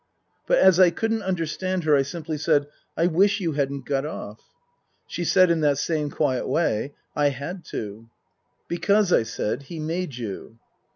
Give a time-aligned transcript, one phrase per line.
[0.47, 2.65] But as I couldn't understand her I simply said,"
[2.97, 4.39] I wish you hadn't got off."
[5.07, 8.09] She said in that same quiet way," I had to.""
[8.67, 10.57] Because," I said," he made you."